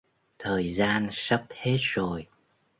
[0.39, 2.27] thời gian sắp hết rồi